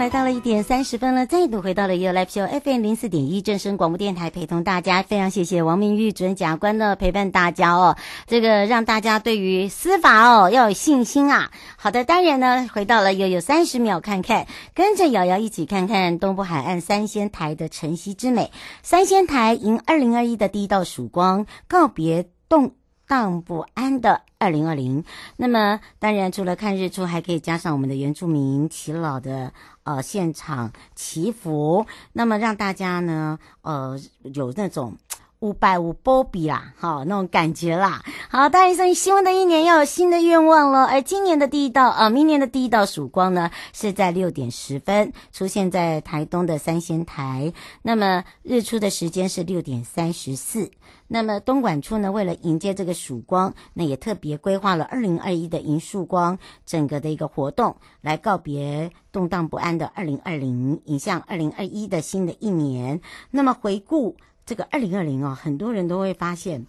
[0.00, 5.02] 来到了一点三十分了，再度回到了 YOYO Live Show FM 零四点一正声广播电台，陪同大家。
[5.02, 11.50] 非常谢谢王明玉主任检察官的陪伴大家哦，这个让大家对于司法哦要有信心啊。
[11.76, 18.50] 好的，当然呢，回到了又有三十秒看看，跟着瑶瑶一起看看东部海岸三仙台的晨曦之美。
[18.82, 22.72] 三仙台迎二零二一的第一道曙光，告别动
[23.10, 25.02] 荡不安的二零二零。
[25.36, 29.52] 那么，当然除了看日出，还可以加上我们的原住民祈老的。
[29.82, 34.94] 呃，现场祈福，那么让大家呢，呃，有那种
[35.40, 38.02] 五百五波比啦，好那种感觉啦。
[38.28, 40.84] 好，当然说希望的一年要有新的愿望了。
[40.84, 47.54] 而今年的第一道，呃，明年的第一道曙光呢，是在六点十分出现在台东的三仙台。
[47.80, 50.70] 那么日出的时间是六点三十四。
[51.08, 63.00] 那么东莞处呢，为了迎接这个曙光，那也特别规划了二零二一的迎曙光整个的一个活动，来告别动荡不安的二零二零，迎向二零二一的新的一年。
[63.30, 64.14] 那么回顾
[64.50, 66.66] 这个二零二零啊，很多人都会发现，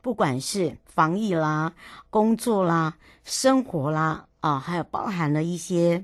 [0.00, 1.74] 不管是防疫啦、
[2.08, 2.94] 工作啦、
[3.24, 6.02] 生活啦啊，还有包含了一些。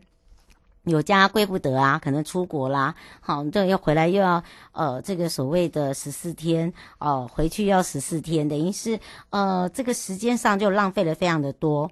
[0.84, 11.90] 有家归不得啊，可能出国啦，好，这又回来又要呃，这个所谓的十四天哦、回去要十四天，等于是呃，这个时间上就浪费了非常的多。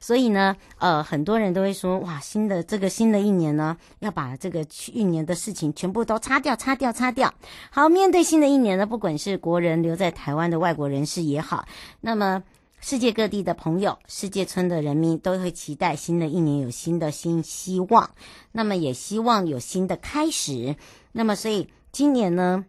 [0.00, 7.32] 所以呢，呃，很多人都会说，哇，新的这个新的一年呢，要把这个去年的事情全部都擦掉，擦掉，擦掉。
[7.70, 11.66] 好，面对新的一年呢，不管是国人留在台湾的外国人士也好，
[12.00, 12.42] 那么。
[12.86, 18.10] 世界各地的朋友，世界村的人民都会期待新的一年有新的新希望，
[18.52, 20.76] 那么也希望有新的开始。
[21.10, 22.66] 那么，所以今年呢，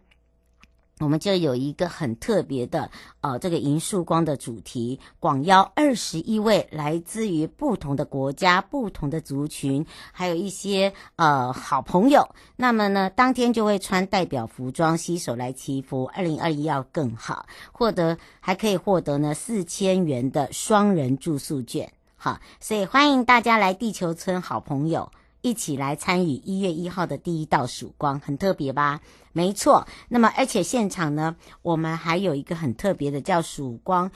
[0.98, 2.90] 我们就有一个很特别的，
[3.20, 12.26] 呃，这个迎曙光的主题，广邀二十一位来自于不同的国家、不同的族群，还有一些呃好朋友。
[12.56, 21.92] 那么呢，当天就会穿代表服装，携手来祈福，二零二一要更好，获得还可以获得呢四千元的双人住宿券。
[22.16, 25.12] 好，所以欢迎大家来地球村，好朋友。
[25.42, 29.00] 一起来参与一月一号的第一道曙光，很特别吧？
[29.36, 29.86] 没错。
[30.08, 34.10] 那么，而且现场呢，我们还有一个很特别的，叫曙光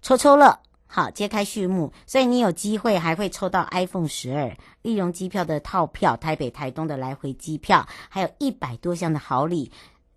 [0.00, 1.92] 抽抽乐，好，揭开序幕。
[2.06, 9.70] 所以你有机会还会抽到 iPhone 十二、立荣机票的套票、台北、台东的来回机票，还有一百多项的好礼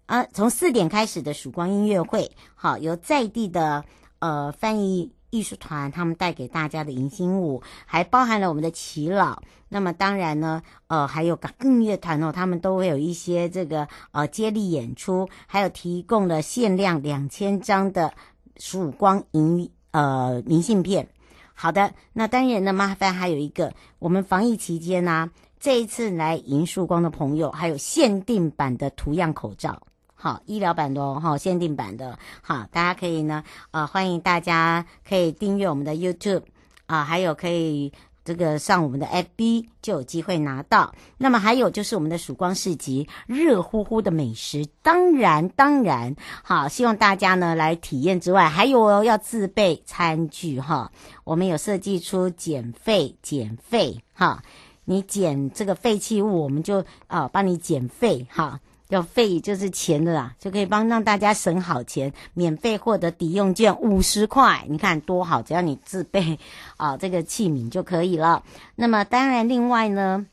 [0.05, 0.23] 啊！
[0.31, 3.83] 从四点开始的曙光音乐会，好，由在地的
[4.19, 5.11] 呃翻译。
[5.35, 9.41] 艺术团他们带给大家的迎新舞，还包含了我们的耆老。
[9.67, 18.13] 那么当然呢，呃，还有港乐乐团哦，他们都会有一些这个呃接力演出，还有提供了限量两千张的
[18.55, 21.05] 曙光迎呃明信片。
[21.53, 25.29] 好的，那当然呢，麻烦还有一个，我们防疫期间呢、
[25.59, 29.81] 这一次来迎曙光的朋友，还有限定版的图样口罩。
[30.15, 36.43] 好，医疗版的哦，哈，限定版的，好，大家可以呢，呃，欢迎大家可以订阅我们的 YouTube
[36.87, 37.91] 啊、还有可以
[38.23, 40.95] 这个上我们的 FB 就有机会拿到。
[41.17, 50.91] 那么还有就是我们的曙光市集，热乎乎的美食，当然当然，好，希望大家呢来体验之外，还有要自备餐具哈。
[51.23, 54.41] 我们有设计出减废减废哈，
[54.85, 58.59] 你捡这个废弃物，我们就啊帮你减废哈。
[58.89, 65.41] 要费就是钱的啦，就可以帮让大家省好钱，免费获得抵用券五十块，你看多好！
[65.41, 66.37] 只要你自备
[66.77, 68.43] 啊这个器皿就可以了。
[68.75, 70.25] 那么当然，另外呢，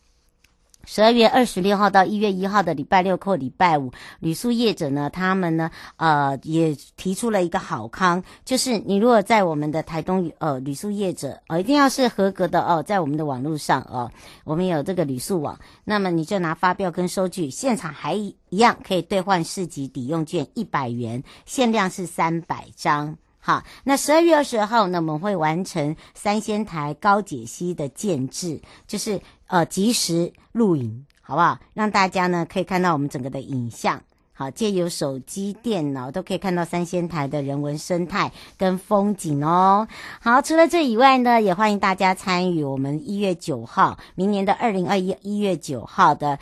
[0.85, 3.91] 十二月二十六号到一月一号的礼拜六或礼拜五，
[4.21, 14.11] 旅宿业者呢，他们呢，呃，也提出了一个好康，就是你如果在我们的台东呃旅宿业者，呃，一定要是合格的哦，在我们的网络上哦，
[14.45, 23.17] 我们有这个旅宿网，那么你就拿发票跟收据，现场还一样可以兑换市集抵用券一百元，限量是三百张。
[23.45, 29.21] 好，那十二月二十号呢，我们会完成三仙台高解析的建置，就是
[29.53, 31.59] 呃即时录影，好不好？
[31.75, 34.01] 让大家呢可以看到我们整个的影像，
[34.33, 39.87] 好，借由手机、电脑都可以看到三仙台的人文生态跟风景哦。
[40.23, 46.39] 好，除了这以外呢，也欢迎大家参与我们一月九号，明年的二零二一一月九号的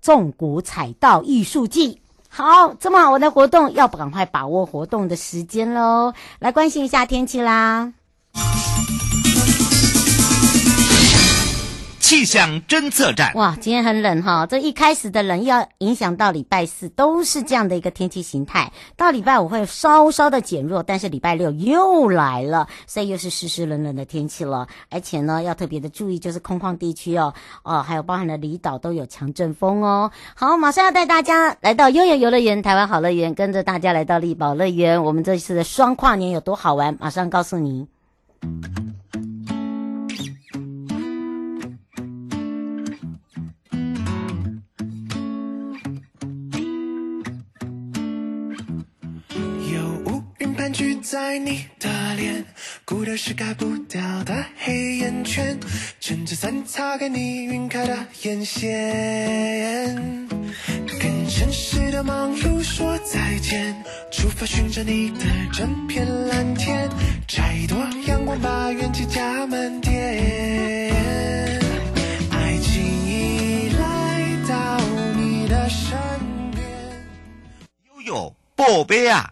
[0.00, 2.00] 纵谷彩道艺术季。
[2.28, 6.14] 好，这么好玩的活动，要赶快把握活动的时间喽！
[6.38, 7.92] 来关心一下天气啦。
[12.12, 13.32] 气象侦测站。
[13.36, 18.70] 哇，今天很冷哈，这一开始的冷要影响到礼拜四，都是这样的一个天气形态。
[18.98, 24.66] 到礼拜五会稍稍的减弱，但是礼拜六又来了，所以又是湿湿冷冷的天气了。
[24.90, 27.32] 而且呢，要特别的注意，就是空旷地区哦，
[27.62, 30.10] 哦，还有包含了离岛都有强阵风哦。
[30.34, 35.02] 好，马上要带大家来到悠游游乐园台湾好乐园，跟着大家来到丽宝乐园。
[35.02, 36.94] 我们这次的双跨年有多好玩？
[37.00, 37.88] 马上告诉你。
[50.72, 52.44] 聚在你的脸，
[52.84, 55.58] 孤独是盖不掉的黑眼圈，
[56.00, 59.94] 撑着伞擦干你晕开的眼线，
[60.98, 63.76] 跟城市的忙碌说再见，
[64.10, 66.88] 出发寻找你的整片蓝天，
[67.28, 67.76] 摘一朵
[68.06, 70.90] 阳光把元气加满点，
[72.30, 74.80] 爱情已来到
[75.16, 75.98] 你的身
[76.52, 76.64] 边。
[77.88, 79.30] 悠悠宝贝啊！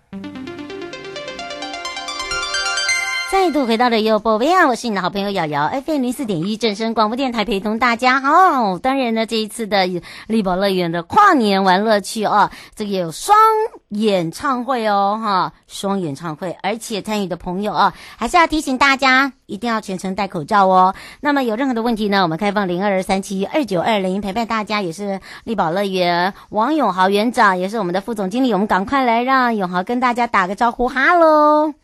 [3.31, 8.19] 再度回到了优播薇娅，我是你的好朋友瑶瑶，FM 零四点一正声广播电台，陪同大家。
[8.19, 9.87] 哦，当然呢，这一次的
[10.27, 13.39] 丽宝乐园的跨年玩乐趣哦，这个有双
[13.91, 20.97] 演唱会哦，哈，双演唱会，而且参与的朋友哦，还是要提醒大家，一定要全程戴口罩哦。
[21.21, 31.75] 那么有任何的问题呢，我们开放零二二三七二九二零陪伴大家，也是丽宝乐园王永豪园长，也是我们的副总经理，我们赶快来让永豪跟大家打个招呼，哈喽。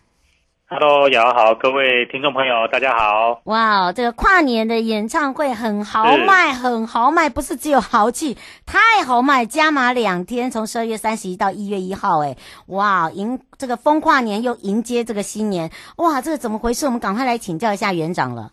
[0.68, 3.40] Hello，瑶好，各位听众朋友，大家好。
[3.44, 8.36] 哇，这个跨年的演唱会很豪迈，很豪迈，不是只有豪气，
[8.66, 12.34] 太豪迈，加码两天，从十二月三十一到一月一号，哎，
[12.66, 16.84] 哇，迎这个风跨年又迎接这个新年，哇，这个怎么回事？
[16.86, 18.50] 我们赶快来请教一下园长了。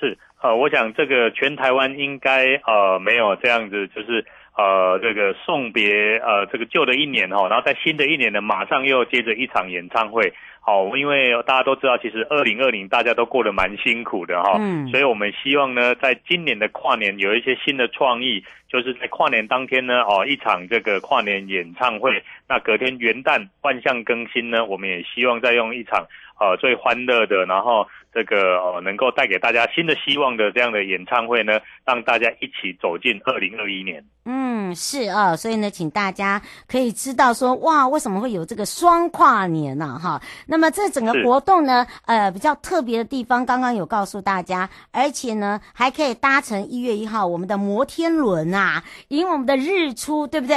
[0.00, 4.24] 是，呃，我想这个全台湾应该呃没有这样子，就是
[4.56, 10.32] 呃这个送别呃这个旧的一年哈，然后在新的一年呢，马上又接着一场演唱会。
[10.68, 26.06] 好，因为大家都知道，其实二零二零大家都过得蛮辛苦的哈，嗯，所以我们希望呢，在今年的跨年有一些新的创意，就是在跨年当天呢，哦，一场这个跨年演唱会，那隔天元旦万象更新呢，我们也希望再用一场
[26.38, 34.04] 呃最欢乐的，然后这个呃能够带给大家新的希望的这样的演唱会呢，让大家一起走进二零二一年。
[34.24, 39.98] 嗯，是啊，所以呢，请大家可以知道说，哇，为什么会有这个双跨年呢？
[39.98, 50.56] 哈，那么这整个活动呢，呃，比较特别的地方，刚刚有告诉大家，而且呢，还可以搭乘一月一号我们的摩天轮啊，迎我们的日出，对不对？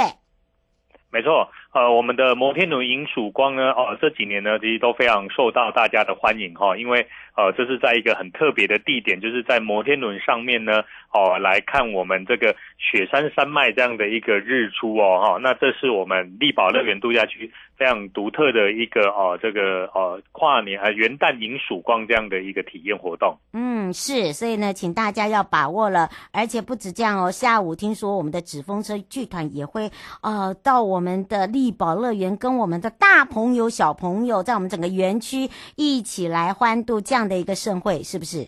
[1.10, 10.82] 没错，呃，我们的摩天轮迎曙光呢，哦，这几年呢，其实都非常受到大家的欢迎哈，因为呃，这是在一个很特别的地点，就是在摩天轮上面呢。
[11.14, 23.36] 哦，来看我们这个雪山山脉这样的一个日出哦，哈，那这是我们丽宝乐园度假区非常独特的一个哦，这个呃跨年啊元旦迎曙光这样的一个体验活动。
[23.52, 29.90] 嗯，是，所以呢，请大家要把握了，而且不止这样哦，下午听说我们的纸风车剧团也会
[30.22, 35.46] 呃到我们的丽宝乐园，跟我们的大朋友小朋友在我们整个园区
[35.76, 38.46] 一起来欢度这样的一个盛会，是不是？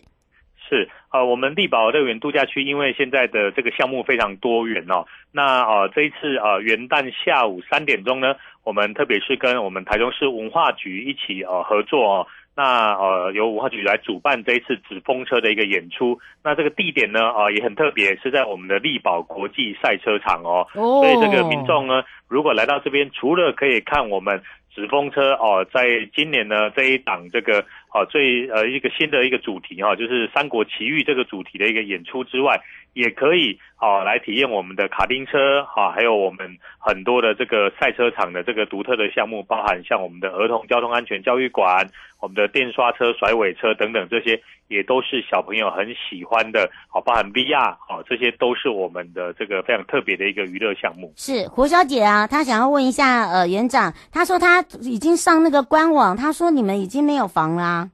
[0.67, 0.89] 是。
[1.11, 24.41] 呃，我们力宝乐园度假区因为现在的这个项目非常多元哦，那呃这一次呃元旦下午三点钟呢，我们特别是跟我们台中市文化局一起呃合作哦，那呃由文化局来主办这一次纸风车的一个演出，那这个地点呢呃也很特别，是在我们的力宝国际赛车场哦，所以这个民众呢如果来到这边，除了可以看我们
[24.75, 27.63] 纸风车哦，在今年呢这一档这个
[27.95, 32.59] 啊最呃一个新的一个主题哈、啊，就是《三国奇遇》这个主题的一个演出之外，
[32.91, 46.69] 也可以啊来体验我们的卡丁车啊，还有我们很多的这个赛车场的这个独特的项目，包含像我们的儿童交通安全教育馆、我们的电刷车、甩尾车等等，这些也都是小朋友很喜欢的。
[46.89, 51.13] 好，包含 VR 啊，这些都是我们的这个非常特别的一个娱乐项目。
[51.15, 57.84] 是胡小姐啊，她想要问一下呃园长，她说她已经上那个官网，她说你们已经没有房啦、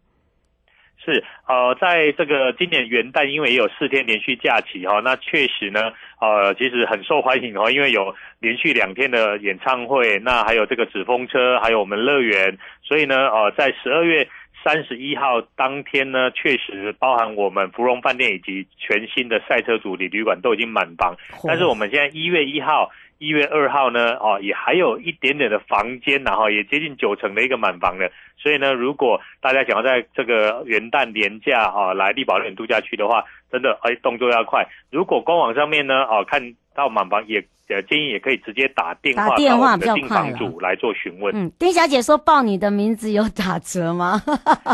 [1.03, 14.27] 是，呃，在这个今年元旦，因为也有四天连续假期哈，那确实呢，呃，其实很受欢迎哦，因为有连续两天的演唱会，那还有这个纸风车，还有我们乐园，所以呢，呃，在十二月
[14.63, 21.15] 三十一号当天呢，确实包含我们芙蓉饭店以及全新的赛车主题旅馆都已经满房，
[21.47, 22.91] 但是我们现在一月一号。
[23.21, 28.11] 一月二号呢，哦，也还有一点点的房间，然后也接近九成的一个满房的。
[28.35, 34.65] 所以呢，如果大家想要在这个元旦年假啊来丽宝乐园度假区的话，真的哎动作要快。
[34.89, 36.41] 如果官网上面呢，哦看
[36.75, 37.43] 到满房也。
[37.73, 40.37] 呃，建议也可以直接打电话，打电话比较快了。
[40.59, 41.33] 来做询问。
[41.33, 44.21] 嗯，丁小姐说报你的名字有打折吗？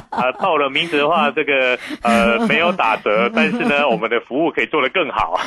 [0.10, 5.40] 呃， 报了名字的话， 这个呃没有打折， 但是呢，我们的服务可以做得更好。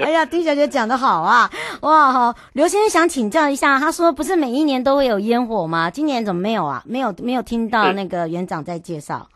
[0.00, 1.50] 哎呀，丁小姐讲得好啊！
[1.82, 5.90] 哇，好，刘先生想请教一下，他说不是每一年都会有烟火吗？
[5.90, 6.82] 今年怎么没有啊？
[6.86, 9.28] 没有，没有听到那个园长在介绍。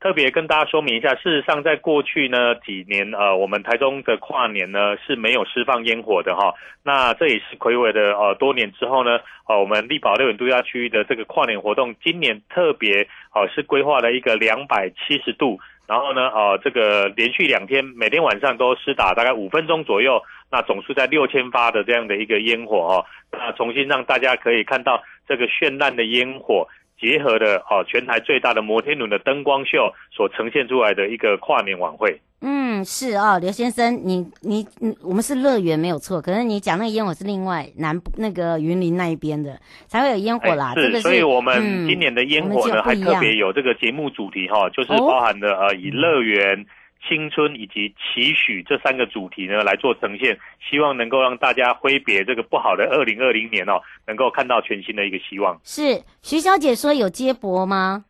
[0.00, 6.54] 特别跟大家说明一下，事实上，在过去呢几年，呃，我们台中的跨年呢是没有释放烟火的哈。
[6.82, 26.66] 那这也是睽违的呃多年之后呢，呃，我们力宝乐园度假区的这个跨年活动，今年特别呃是规划了一个两百七十度，然后呢，呃，这个连续两天，每天晚上都施打大概五分钟左右，那总数在六千发的这样的一个烟火哈，那重新让大家可以看到这个绚烂的烟火。
[27.00, 32.20] 结合的哦，全台最大的摩天轮的灯光秀所呈现出来的一个跨年晚会。
[32.42, 40.74] 嗯，是哦，刘先生，你你你，我们是乐园没有错，可是你讲那个烟火是另外南部那个云林那一边的才会有烟火啦。
[40.74, 46.66] 是，这个是，所以我们今年的烟火呢，嗯、还特别有这个节目主题哈，就是包含的呃，以乐园。
[47.06, 55.58] 青春以及期许这三个主题呢，来做呈现，希望能够让大家挥别这个不好的二零二零年哦，能够看到全新的一个希望。
[55.64, 58.04] 是徐小姐说有接驳吗？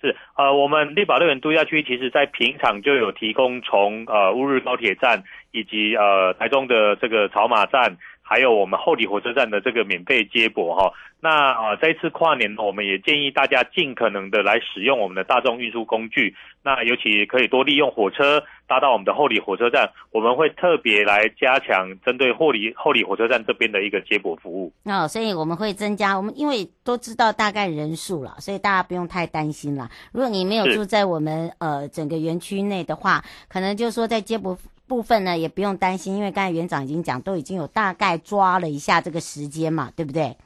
[0.00, 5.22] 是，呃，我们绿宝乐园度假区其实在平常就有提供从呃乌日高铁站
[5.52, 7.96] 以及呃台中的这个草马站。
[8.26, 10.90] 还有我们后里火车站的这个免费接驳哈，
[11.24, 24.70] 那啊这一次跨年，我们也建议大家尽可能的来使用我们的大众运输工具，那尤其可以多利用火车搭到我们的后里火车站，我们会特别来加强针对后里后里火车站这边的一个接驳服务。
[24.84, 29.88] 哦，所以我们会增加我们，因为都知道大概人数了，所以大家不用太担心了。
[30.12, 34.58] 如果你没有住在我们呃整个园区内的话，可能就是说在接驳。
[34.86, 40.36] 部分呢也不用担心，因为刚才园长已经讲，都已经有大概抓了一下这个时间嘛，对不对？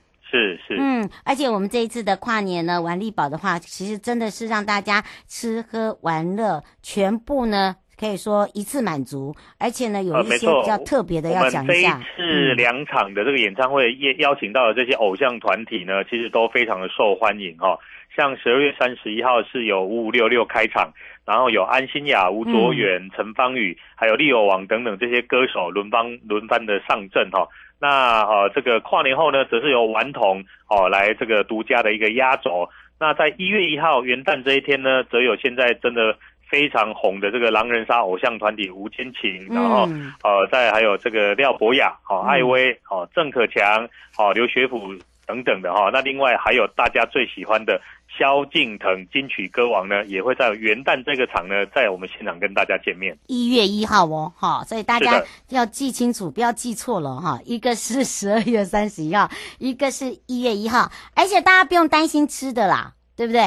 [0.69, 0.81] 是是。
[0.81, 11.93] 嗯，而且我们这一次的跨年呢，玩力宝的话，其实真的是让大家吃喝玩乐全部呢，可以说一次满足，而且呢有一些比较特别的要讲一下。
[11.93, 17.79] 呃、我们这一次两场的这个演唱会，邀邀请到的这些偶像团体呢，其实都非常的受欢迎哈、哦。
[18.17, 20.93] 像十二月三十一号是有五五六六开场。
[21.25, 27.47] 然后有安心雅、吴卓源、陈芳宇，还有利友王等等这些歌手轮番轮番的上阵哈。
[27.81, 32.69] 那呃，这个跨年后呢，则是由顽童哦来这个独家的一个压轴。
[33.01, 36.17] 那在一月一号元旦这一天呢，则有现在真的
[36.51, 39.89] 非常红的这个狼人杀偶像团体吴千晴，然后
[40.25, 44.93] 呃，再还有这个廖博雅、哦艾薇、哦郑可强、哦刘学辅
[45.29, 45.91] 等等的哈。
[45.93, 47.81] 那另外还有大家最喜欢的。
[48.19, 53.17] 萧敬腾金曲歌王呢，也会在元旦这个场呢，在我们现场跟大家见面。
[53.27, 57.39] 一月一号哦，哈，所以大家要记清楚，不要记错了哈。
[57.45, 63.41] 一个是 十二月三十一号，一个是一月一号，而且大家不用担心吃的啦，对不对？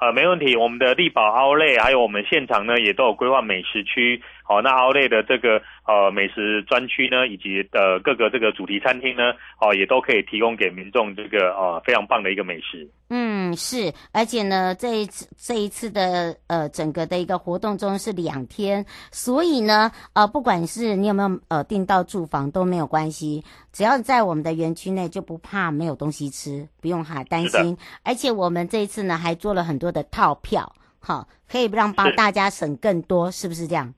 [0.00, 0.54] 呃，没问题。
[0.56, 4.20] 我们的丽宝 Outlet 还有我们现场呢，也都有规划美食区。
[4.48, 12.88] 好，那 Outlet 的这个呃美食专区呢，以及的各个这个主题餐厅呢，哦，也都可以提供给民众这个呃非常棒的一个美食。
[13.10, 27.76] 嗯，是，而且呢，这一次这一次的呃整个的一个活动中是两天，所以呢，呃，不管是你有没有呃订到住房都没有关系，只要在我们的园区内就不怕没有东西吃，不用哈担心。
[28.02, 33.92] 而且我们这一次呢还做了很多的套票，好，可以让帮大家省更多，是，是不是这样？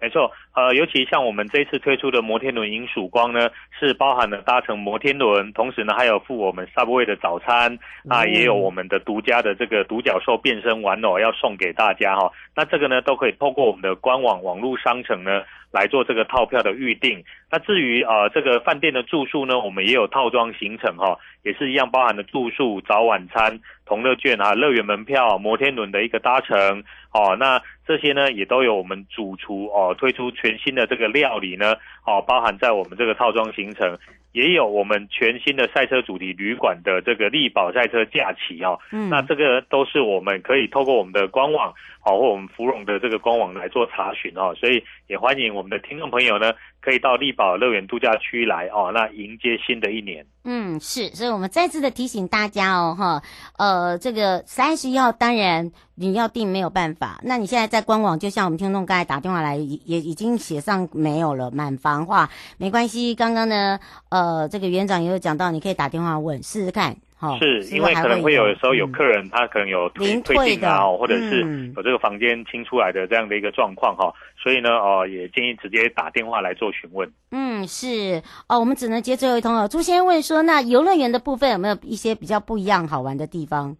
[0.00, 7.76] 没错，呃，尤其像我们这次推出的摩天轮迎曙光呢，是包含了搭乘摩天轮，同时呢还有附我们 Subway 的早餐，
[8.08, 12.30] 啊，也有我们的独家的这个独角兽变身玩偶要送给大家哈。
[12.54, 17.24] 那这个呢都可以透过我们的官网网络商城呢来做这个套票的预定。
[17.50, 26.82] 那至于啊这个饭店的住宿呢，我们也有套装行程哈，也是一样包含的住宿、早晚餐、同乐券啊、乐园门票、摩天轮的一个搭乘
[27.12, 27.60] 哦，那。
[27.88, 33.98] 这些呢也都有我们主厨哦推出全新的这个料理呢哦包含在我们这个套装行程，
[34.32, 41.72] 也有我们全新的赛车主题旅馆的这个力宝赛车假期哦，嗯，那这个都是我们可以透过我们的官网
[42.04, 50.24] 哦或我们芙蓉的这个官网来做查询哦，所以也欢迎我们的听众朋友呢可以到丽宝乐园度假区来哦，那迎接新的一年。
[50.44, 53.22] 嗯，是，所以我们再次的提醒大家哦，哈，
[53.58, 63.14] 呃，这个三十一号当然你要订没有办法，那你现在在官网，就像我们听众刚才打电话来，也已经写上没有了，满房话，没关系。
[63.14, 66.96] 刚刚呢，呃，这个园长也有讲到，你可以打电话问试试看。
[67.20, 71.40] 好，是因为可能会有的时候有客人、嗯、他可能有退退订啊，或者是
[71.74, 77.10] 有这个房间清出来的这样的一个状况哈、嗯，所以呢，哦，也建议直接打电话来做询问。
[77.32, 79.66] 嗯，是哦，我们只能接最后一通了。
[79.66, 83.76] 朱先生问说，那游乐园的部分有没有一些比较不一样好玩的地方？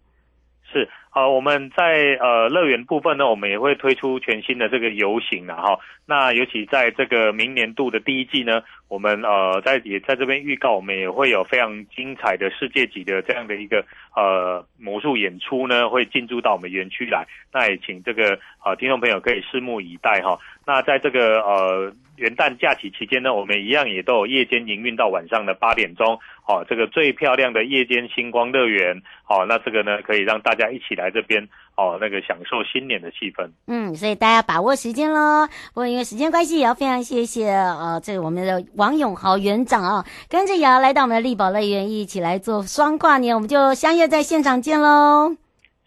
[0.71, 0.87] 是。
[1.11, 5.79] 呃，我们在呃乐园部分呢，我们也会推出全新的这个游行了哈。
[6.05, 13.83] 那尤其在这个明年度的第一季呢，我们呃在也在这边预告，我们也会有非常精彩的世界级的这样的一个
[14.15, 17.25] 呃魔术演出呢，会进驻到我们园区来。
[17.51, 20.37] 那也请这个呃听众朋友可以拭目以待哈。
[20.63, 26.19] 那在这个呃元旦假期期间呢，我们一样也都有夜间营运到晚上的八点钟。
[26.49, 33.47] 哦，这个最漂亮的夜间星光乐园，哦，那这个呢可以让大家一起来这边哦，那个享受新年的气氛。
[33.67, 35.47] 嗯，所以大家把握时间喽。
[35.75, 45.35] 不过因为时间关系，也要非常谢谢呃，这个我们的王永豪园长啊，跟着也要来到我们的力宝乐园一起来做双跨年，我们就相约在现场见喽。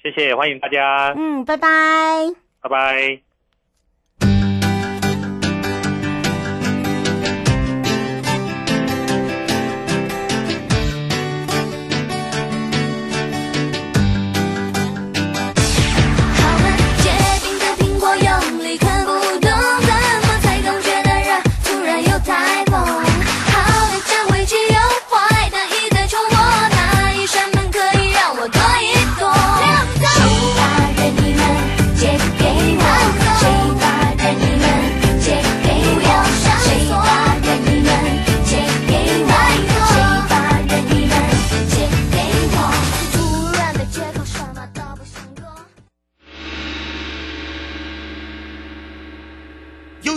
[0.00, 1.12] 谢谢，欢迎大家。
[1.16, 1.68] 嗯，拜拜。
[2.60, 3.31] 拜拜。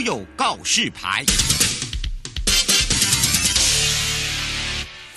[0.05, 1.25] 有告示牌。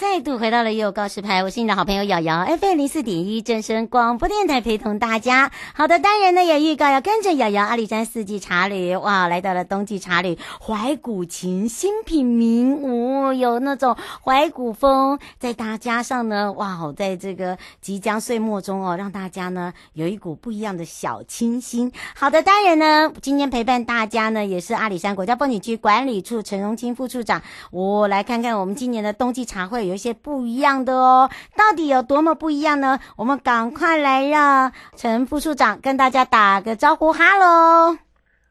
[0.00, 5.50] 再度回到了也有告示牌，我是你的好朋友瑶瑶，FM 零四点一正声广播电台陪同大家。
[5.74, 21.90] 好的，当然呢也预告要跟着瑶瑶阿里山四季茶旅，哇，来到了冬季茶旅怀古情新品名哦，有那种怀古风，再搭加上呢，哇，在这个即将岁末中哦，让大家呢有一股不一样的小清新。
[22.14, 29.88] 好的，当然呢，今天陪伴大家呢也是阿里山国家风景区管理处陈荣清副处长，我、来看看我们今年的冬季茶会。
[29.88, 33.01] 有一些不一样的哦，到底有多么不一样呢？
[33.16, 37.96] 我们赶快来让陈副处长跟大家打个招呼，哈喽，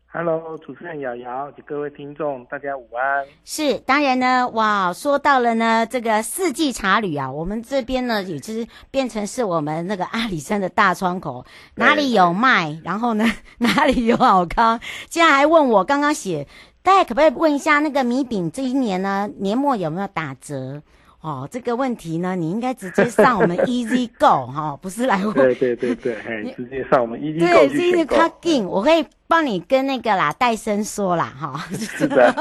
[0.10, 3.26] 哈喽，主持人瑶瑶及各位听众，大家午安。
[3.45, 11.45] 是，当然呢，哇，说到了呢，这个四季茶旅啊，我们这边呢，也就是变成是我们那个阿里山的大窗口，
[11.76, 13.26] 哪里有卖，然后呢，
[13.60, 14.80] 哪里有好康。
[15.08, 16.47] 竟然还问我刚刚写，
[16.82, 20.82] 大家可不可以问一下那个米饼这一年呢，年末有没有打折？
[21.21, 25.34] 哦，这个问题呢，你应该直接上我们 Easy Go 哈、哦，不是来问。
[25.34, 28.15] 对对对对， 嘿，直接上我们 Easy Go 去选购。
[28.15, 29.06] 对，Easy Cooking，我可以。
[29.28, 32.34] 帮你跟那个啦，戴森说啦，哈，是的，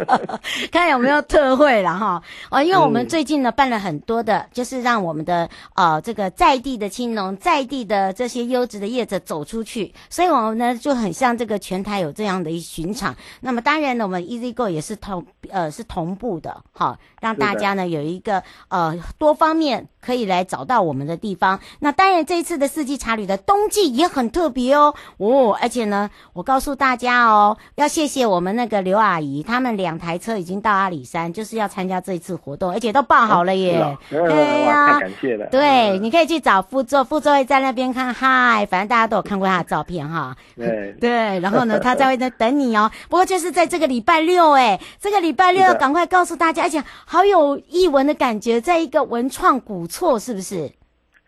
[0.70, 13.16] 看有没有特惠啦，哈，哦，因为我们最近呢办了很多的，嗯、就是让我们的呃这个在地的青农，在地的这些优质的业者走出去，所以我们呢就很像这个全台有这样的一巡场。
[13.40, 21.58] 那么当然呢，我们 Easy Go 也是同呃是同步的，哈，让大家呢有一个呃多方面可以来找到我们的地方。
[21.80, 26.08] 那当然这一次的四季茶旅的冬季也很特别哦，哦，而且呢。
[26.32, 33.96] 我告诉大家哦，要谢谢我们那个刘阿姨，他们两台车已经到阿里山，就是要参加这一次活动，而且都报好了耶。
[34.10, 35.46] 对呀，太感谢了。
[35.46, 40.36] 对，你可以去找副座，副座会在那边看嗨，反正大家都有看过他的照片哈。
[40.54, 42.90] 对 对，然后呢，他在会在等你哦。
[43.08, 50.70] 不过就是在这个礼拜六，哎，这个礼拜六要赶快告诉大家，而且好有艺文的感觉，在一个文创古厝，是不是？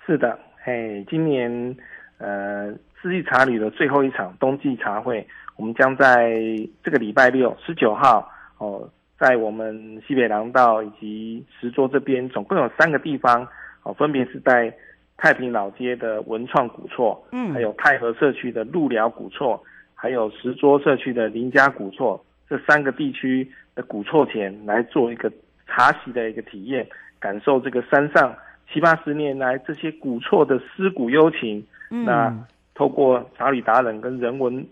[0.05, 1.77] 是的，嘿，今年
[2.19, 2.75] 呃。
[3.01, 6.35] 四季茶旅的最后一场冬季茶会，我们将在
[6.83, 8.29] 这个礼拜六十九号
[8.59, 13.47] 哦，在我们西北廊道以及石桌这边，总共有三个地方
[13.85, 14.75] 哦，分别是在
[15.17, 19.63] 太平老街的文创古厝，嗯，还有太和社区的鹿寮古厝，
[19.95, 25.31] 还有石桌社区的林家古厝，这三个地区的古厝前来做一个
[25.69, 26.85] 茶席的一个体验，
[27.21, 28.35] 感受这个山上
[28.73, 32.47] 七八十年来这些古厝的思古幽情，嗯，那。
[32.75, 34.65] 透过茶旅达人跟人文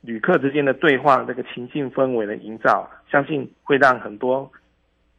[0.00, 4.50] 旅客之间的对话，这个情境氛围的营造，相信会让很多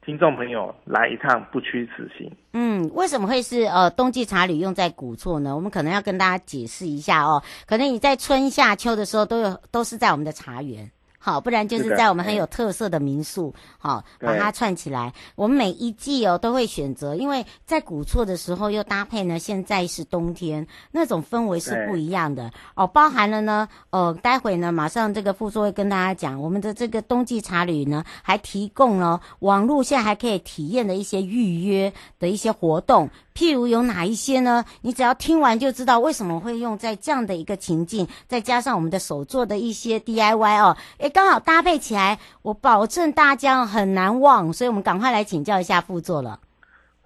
[0.03, 2.29] 听众朋友来一趟不虚此行。
[2.51, 5.55] 嗯，为什么会是呃冬季茶旅用在古厝呢？
[5.55, 7.41] 我们可能要跟大家解释一下哦。
[7.65, 10.91] 可能你在春夏秋的时候都有都是在我们的茶园。
[11.21, 15.13] 好，不然就是在我们很有特色的民宿，好，把它串起来。
[15.35, 22.87] 我们每一季哦都会选择，因为在古厝的时候又搭配呢，现在是冬天，那种氛围是不一样的哦。
[22.87, 33.09] 包含了呢，呃，待会呢马上这个副座会跟大家讲，我们的这个冬季茶旅呢还提供了网络现在还可以体验的一些预约的一些活动。
[33.39, 34.65] 譬如有哪一些呢？
[34.81, 44.51] 你只要听完就知道为什么会用在这样的一个情境，再加上我们的手做的一些 DIY 哦，诶，刚好搭配起来，我保证大家很难忘。
[44.51, 46.37] 所以我们赶快来请教一下副座了。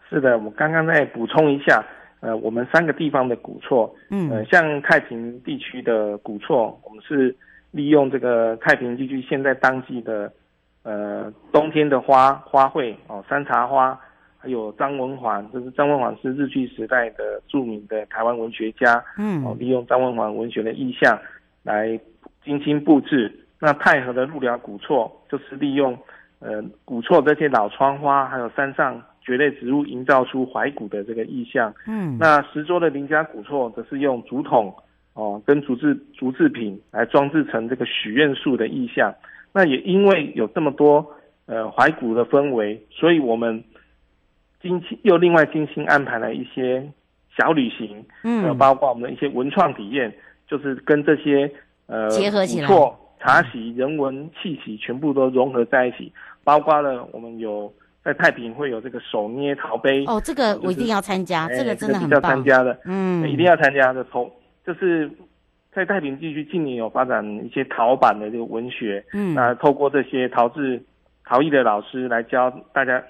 [0.10, 1.86] 是的，我刚刚再补充一下，
[2.22, 7.36] 呃，我们三个地方的古厝，嗯，呃，像太平地区的古厝，我们是
[7.70, 10.34] 利用这个太平地区现在当季的
[10.82, 13.96] 呃冬天的花花卉哦，山茶花。
[14.44, 21.18] 还有张文环，就是张文环是日据时代的著名的台湾文学家，嗯，哦，利用张文环文学的意象
[21.64, 21.98] 来
[22.44, 23.34] 精心布置。
[23.58, 25.98] 那太和的鹿寮古厝就是利用
[26.40, 31.74] 呃古厝这些老窗花，还有山上蕨类植物，营造出怀古的这个意象。
[31.88, 34.76] 嗯，那石桌的林家古厝则是用竹筒
[35.14, 39.16] 哦跟竹制竹制品来装置成这个许愿树的意象。
[39.54, 41.14] 那也因为有这么多
[41.46, 43.64] 呃怀古的氛围，所以我们。
[44.64, 46.82] 精心又另外精心安排了一些
[47.38, 50.12] 小旅行，嗯，包括我们的一些文创体验，
[50.48, 51.52] 就是跟这些
[51.88, 56.12] 呃结合起来，错茶席、人文气息全部都融合在一起，
[56.46, 57.72] 包括了我们有
[58.06, 64.02] 在太平会有这个手捏陶杯哦，这个我一定要参加，就是、这个真的很要参加的，嗯，一定要参加的。
[64.06, 64.32] 从
[64.66, 65.12] 就是
[65.74, 70.82] 在太平地区近年有发展一些陶板的这个文学，嗯，那透过这些陶制
[71.26, 73.04] 陶艺的老师来教大家。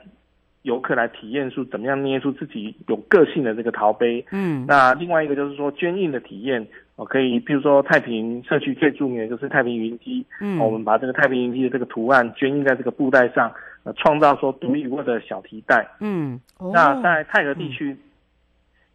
[0.63, 4.25] 游客来体验出怎么样捏出自己有个性的这个陶杯。
[4.31, 10.25] 嗯，那另外一个就是说捐印的体验，我可以，譬如说太平社区最著名的就是太平云梯。
[10.39, 13.51] 嗯，我们把这个太平云梯的这个图案捐印在这个布袋上，
[13.83, 15.85] 呃，创造说独一无二的小提袋。
[15.99, 16.39] 嗯，
[16.73, 17.95] 那在泰和地区，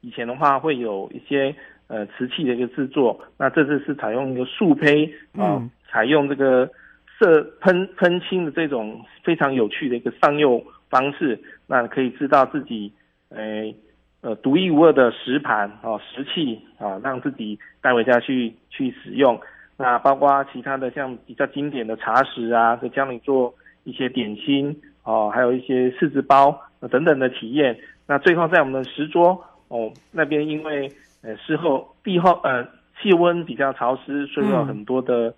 [0.00, 1.54] 以前的话会有一些
[1.88, 5.04] 呃瓷器的一个制作，那这次是采用一个素胚
[5.37, 6.70] 啊，呃，采用这个
[7.18, 10.64] 色喷喷青的这种非常有趣的一个上釉。
[10.90, 11.38] 方式，
[11.70, 12.90] 那可以知道自己，
[13.28, 13.76] 诶，
[14.22, 19.38] 呃，独一无二的石盘哦，石器啊，让自己带回家去去使用。
[19.76, 23.54] 那包括其他的像比较经典的茶食啊，就教你做
[23.85, 26.59] 一些点心哦，还有一些柿子包
[26.90, 27.78] 等等的体验。
[28.07, 30.90] 那最后在我们的石桌哦那边，因为
[31.22, 32.66] 呃事后地后呃
[33.02, 35.35] 气温比较潮湿，所以有很多的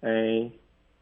[0.00, 0.50] 诶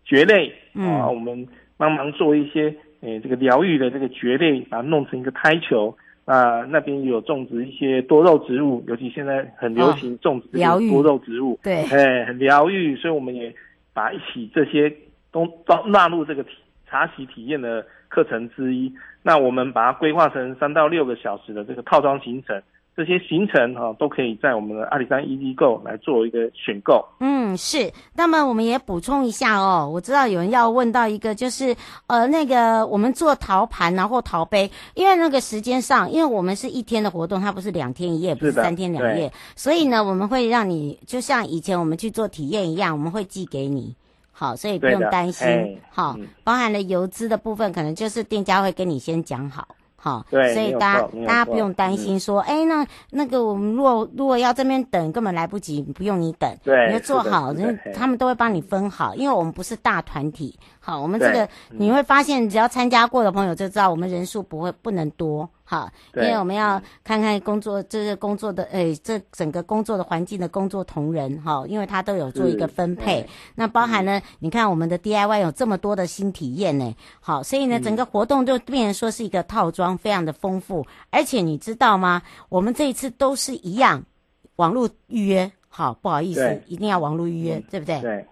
[0.05, 2.77] 蕨类啊，我们帮忙做一些。
[3.01, 10.49] 诶，这个疗愈的这个蕨类，把它弄成一个胎球啊，那边有种植一些多肉植物，尤其现在很流行种植
[10.91, 13.55] 多肉植物，哦、对，哎，很疗愈，所以我们也
[13.93, 14.93] 把一起这些
[15.31, 16.51] 都都纳入这个体
[16.89, 18.93] 茶席体验的课程之一。
[19.23, 22.63] 那我们把它规划成三到六个小时的这个套装行程。
[22.99, 27.07] 这些行程哈、啊、都可以在我们的阿里山 Easy Go 来做一个选购。
[27.21, 27.93] 嗯，是。
[28.13, 31.77] 那么我们也补充一下哦，我知道有人要问到一个，就是
[32.09, 43.95] 呃那个我们做陶盘然后陶杯，因为那个时间上，因为我们是一天的活动，它不是两天一夜，不是三天两夜，所以呢，我们会让你就像以前我们去做体验一样，我们会寄给你。
[44.33, 45.79] 好，所以不用担心。
[45.89, 49.69] 好，包含了油资的部分，可能就是店家会跟你先讲好。
[50.01, 65.51] 好，对，所以大家大家不用担心说，哎、嗯，那那个我们如果如果要这边等，根本来不及，不用你等，对，你就做好，人他们都会帮你分好，因为我们不是大团体，好，我们这个你会发现，只要参加过的朋友就知道，我们人数不会不能多。
[65.71, 73.29] 好，因为我们要看看工作，这个工作的，诶，这整个工作的环境的工作同仁，哈，因为他都有做一个分配。
[73.55, 80.87] 那包含呢，你看我们的 DIY 有这么多的新体验呢，好，所以呢，整个活动就变成说是一个套装，非常的丰富。
[81.11, 82.23] 而且你知道吗？
[82.49, 84.03] 我们这一次都是一样，
[84.57, 88.01] 网络预约，好，不好意思，一定要网络预约，对不对？
[88.01, 88.27] 对，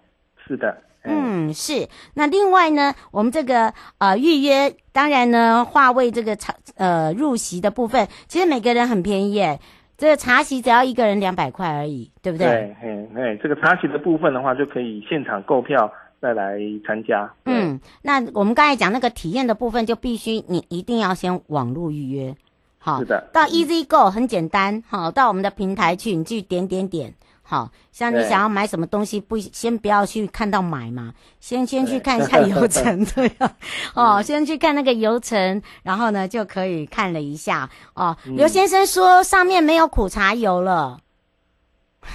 [0.47, 0.77] 是的。
[1.09, 1.89] 嗯，是。
[2.15, 9.61] 那另外呢，我们这个呃预约，当然呢，话位这个茶呃入席的部分，其实每个人很便宜耶。
[9.97, 12.47] 这个茶席只要一个人两百块而已，对不对？
[12.49, 17.33] 对，嘿，嘿，这个茶席的部分的话，就可以现场购票再来参加。
[17.45, 22.35] 嗯，那我们刚才讲那个体验的部分，就必须你一定要先网络预约。
[22.79, 23.31] 好，是的。
[23.33, 27.15] 到 Easy Go 很简单，好，到我们的平台去，你去点点点。
[27.49, 33.57] 好像你想要买什么东西，不先不要去看到买嘛，先先去看一下流程，对 啊，
[33.95, 38.17] 哦，先去看那个流程，然后呢就可以看了一下哦。
[38.25, 40.99] 刘先生说上面没有苦茶油了，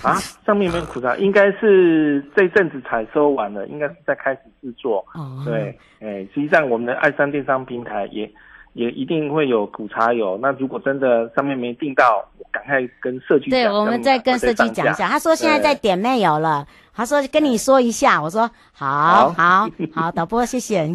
[0.04, 0.16] 啊，
[0.46, 5.06] 上面没有苦茶，应该是这阵子采收完了，应该是在开始制作。
[5.14, 8.30] 哦，对，哎，实际上我们的爱山电商平台也。
[8.74, 10.40] 也一定会有苦茶油。
[10.42, 13.50] 那如果真的上面没订到，赶快跟社区。
[13.50, 15.08] 对，我们再跟社区讲一下。
[15.08, 16.68] 他说现在在点没有了。
[16.94, 18.22] 他说跟你说一下。
[18.22, 20.90] 我说好，好，好，导播谢谢。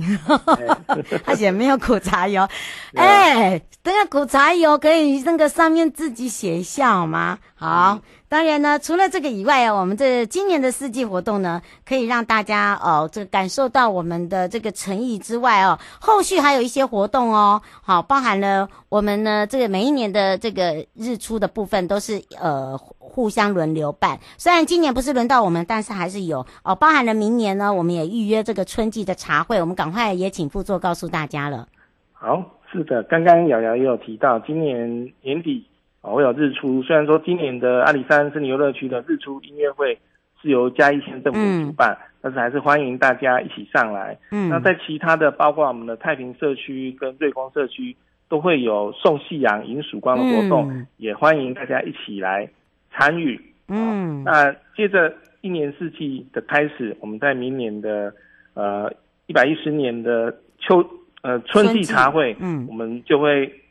[1.24, 2.48] 他写没有苦茶油。
[2.94, 7.38] 哎，这个苦茶油可以那个上面自己写一下好吗？
[7.54, 7.98] 好。
[8.28, 22.76] 当然呢，除了这个以外啊，我们这今年的四季活动呢，可以让大家哦，这个感受到我们的这个诚意之外哦，后续还有一些活动哦，好，包含了我们呢这个每一年的这个日出的部分都是呃
[23.08, 24.18] 互相轮流办。
[24.36, 31.66] 虽然今年不是轮到我们，但是还是有哦，包含了明年呢，我们也预约这个春季的茶会，我们赶快也请副座告诉大家了。
[32.12, 35.64] 好，是的，刚刚瑶瑶也有提到，今年年底
[36.02, 36.14] 哦。
[36.14, 39.98] 会有日出，虽然说今年的阿里山森林游乐区的日出音乐会
[40.42, 44.18] 是由嘉义县政府主办，嗯，但是还是欢迎大家一起上来。
[44.30, 47.96] 嗯，那在其他的，包括我们的太平社区跟瑞光社区，
[48.28, 52.48] 都会有送夕阳、迎曙光的活动，嗯，也欢迎大家一起来
[52.96, 53.40] 参与。
[53.68, 58.12] 嗯，那接着一年四季的开始，我们在明年的
[58.54, 58.92] 呃
[59.26, 60.84] 一百一十年的秋
[61.22, 63.62] 呃春季茶会，嗯，我们就会。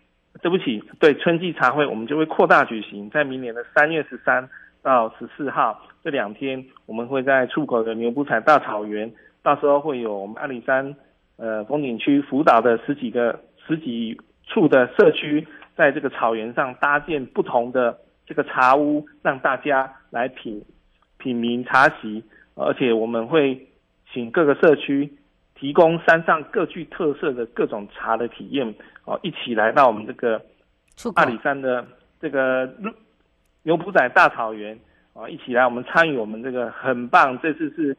[0.41, 4.47] 对不起，对春季茶会，我们就会扩大举行，在明年的三月十三
[4.83, 9.09] 到十四号这两天，我们会在出口的牛埔彩大草原，
[9.41, 10.93] 到时候会有我们阿里山
[11.37, 20.63] 呃风景区辅导的十几个十几处的社区，在这个草原上搭建不同的这个茶屋，让大家来品
[21.17, 22.23] 品茗茶席，
[22.55, 23.67] 而且我们会
[24.11, 25.11] 请各个社区
[25.53, 28.73] 提供山上各具特色的各种茶的体验。
[29.05, 30.41] 哦，一起来到我们这个
[31.13, 31.85] 阿里山的
[32.19, 32.67] 这个
[33.61, 34.79] 牛埔仔大草原，
[35.13, 37.95] 啊，一起来我们参与我们这个很棒，这次是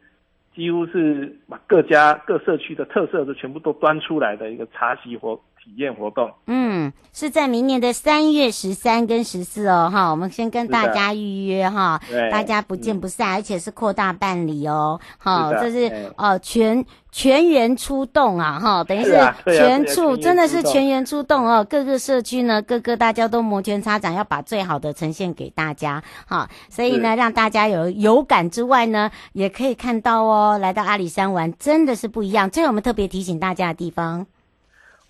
[0.54, 6.30] 几乎是把各家各社区的特色都全部都端出来的一个茶席活体验活动。
[6.46, 12.00] 嗯，是在明年的三月十三跟十四哦，哈，我们先跟大家预约哈，
[12.30, 16.86] 大家不见不散，嗯，而且是扩大办理哦，好，这是哦，呃，全。
[17.12, 21.64] 全员出动啊，哈， 等于是全处，真的是全员出动哦。
[21.64, 26.46] 各个社区呢，各个大家都摩拳擦掌，要把最好的呈现给大家，哈。
[26.68, 32.50] 所以呢，让大家有有感之外呢，也可以看到哦，来到阿里山玩真的是不一样。
[32.50, 34.26] 这是我们特别提醒大家的地方。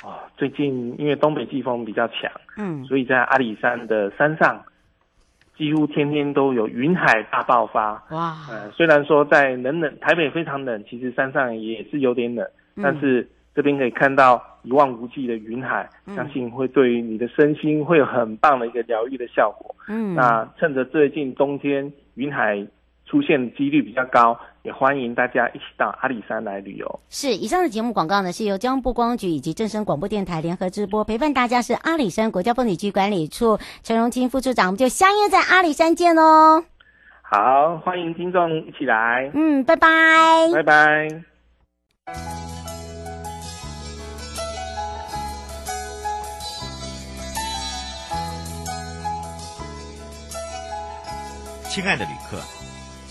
[0.05, 4.63] 哦，最近因为东北季风比较强，嗯，所以在阿里山的山上。
[5.57, 8.37] 几乎天天都有云海大爆发哇！
[8.51, 19.75] 呃，虽然说在冷冷台北非常冷，其实山上也是有点冷，嗯、但是这边可以看到一望无际的云海，嗯、相信会对于你的身心会有很棒的一个疗愈的效果。
[19.89, 22.67] 嗯，那趁着最近冬天云海。
[23.07, 27.01] 出现几率比较高，也欢迎大家一起到阿里山来旅游。
[27.09, 36.65] 是，以上的节目广告呢，是由交通部观光局以及正声广播电台联合直播，陪伴大家是阿里山国家风景区管理处陈荣清副处长，我们就相约在阿里山见哦。
[37.23, 39.31] 好，欢迎听众一起来。
[39.35, 39.89] 嗯，拜拜，
[40.53, 41.09] 拜拜。
[51.69, 52.56] 亲爱的旅客。